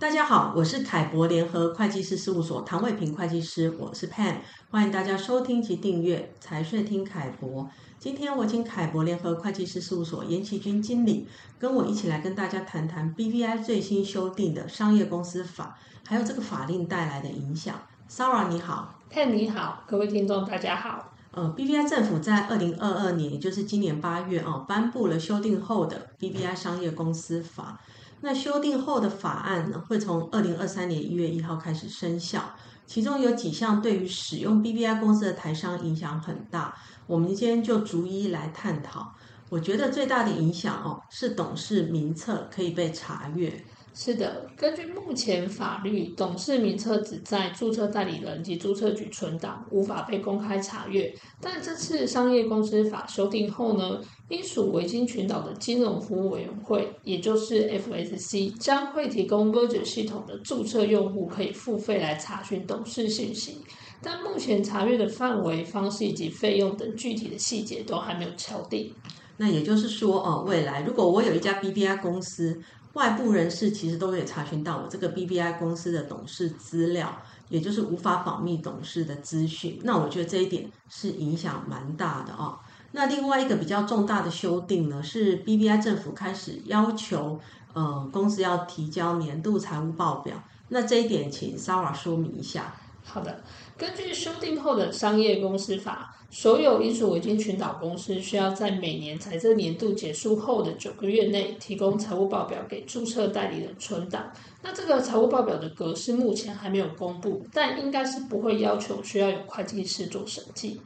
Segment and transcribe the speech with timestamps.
[0.00, 4.36] 大家好，我是凯博联合会计师事务所唐伟平会计师，我是 Pan，
[4.70, 7.68] 欢迎大家收听及订阅财税听凯博。
[7.98, 11.28] 今天我请凯博联合会计师事务所严其军经理
[11.58, 17.78] 跟我一起来跟大家谈谈 BVI 最新修订的商业公司法，还有这个法令带来的影响。
[18.08, 21.12] Sarah 你好，Pan 你好，各位听众大家好。
[21.32, 27.78] 呃，BVI 政府在二零二二年，也就是今年八月哦，颁布了修订后的 BVI 商业公司法。
[28.22, 32.54] 那修订后的法案呢，会从二零二三年一月一号开始生效。
[32.86, 39.14] 其中有几项对于使用 BBI 公司的台商影响很大，我们今天就逐一来探讨。
[39.50, 43.52] 我觉得最大的影响哦，是董事名册可以被查阅。
[43.92, 51.12] 是的，根据目前法律，董事名册只在注册代理人及注册局存档，无法被公开查阅。
[51.40, 63.56] 但这次商业公司法修订后呢，英属维京群岛的金融服务委员会，也就是 FSC，将会提供 Verge 系统的注册用户可以付费来查询董事信息。
[64.00, 68.94] 但目前查阅的范围、方式以及费用等具体的细节都还没有敲定。
[69.40, 72.60] 那也就是说，哦，未来如果我有一家 BBI 公司，
[72.92, 77.10] 外部人士其实都可以查询到我这个 BBI 公司的董事资料，
[77.48, 79.80] 也就是无法保密董事的资讯。
[79.82, 82.58] 那我觉得这一点是影响蛮大的哦。
[82.92, 87.40] 那另外一个比较重大的修订呢，是 BBI 政府开始要求
[87.72, 90.36] 呃公司要提交年度财务报表。
[90.68, 92.74] 那这一点，请 Sara 说明一下。
[93.02, 93.42] 好的，
[93.76, 104.30] 根据修订后的商业公司法，所有英属维京群岛公司需要在每年财政年度结束后的九个月内提供财务报表给注册代理人存档。
[104.62, 110.80] 那这个财务报表的格式目前还没有公布，但应该是不会要求需要有会计师做审计。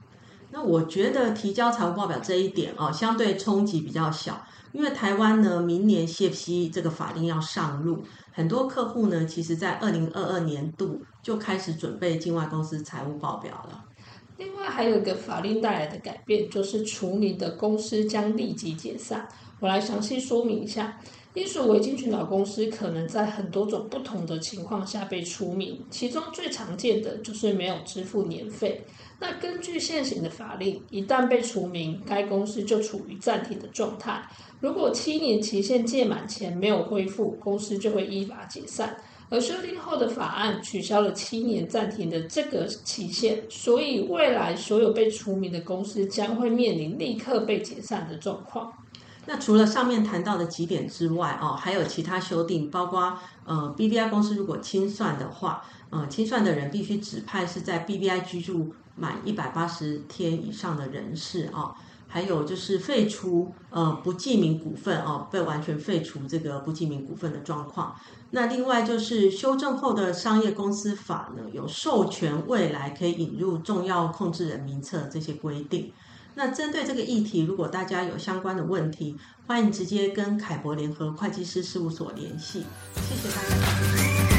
[0.55, 4.41] 那我觉得提交财务报表这一点哦，相对冲击比较小。
[4.71, 13.85] 因为台湾呢，明年 CFC 这个法令要上路，很多客户呢，其实在二零二二年度就开始准备境外公司财务报表了。
[14.37, 19.29] 另外还有一个法令带来的改变，就是除名的公司将立即解散。
[19.61, 20.99] 我来详细说明一下。
[21.35, 28.81] 因属维京群岛公司可能在很多种不同的情况下被除名，其中最常见的就是没有支付年费。
[29.19, 34.23] 那根据现行的法令，一旦被除名，该公司就处于暂停的状态。
[34.61, 38.97] 如果七年期限届满前没有恢复，公司就会依法解散。
[39.29, 48.73] 而修订后的法案取消了七年暂停的这个期限，所以未来所有被除名的公司将会面临立刻被解散的状况。
[49.27, 61.75] 那除了上面谈到的几点之外，哦，还有其他修订，包括呃，BBI 公司如果清算的话，呃，清算的人必须指派是在 BBI 居住满一百八十天以上的人士，哦，
[62.07, 67.97] 还有就是废除呃不记名股份哦，被完全废除这个不记名股份的状况。
[68.31, 75.93] 那另外就是修正后的商业公司法呢，有授权未来可以引入重要控制人名册这些规定。
[76.35, 82.65] 那针对这个议题，如果大家有相关的问题，欢迎直接跟凯博联合会计师事务所联系。
[82.97, 84.34] 谢谢大家。